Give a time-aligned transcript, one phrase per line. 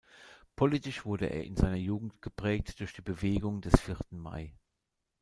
[0.55, 4.51] Politisch wurde er in seiner Jugend geprägt durch die Bewegung des vierten Mai.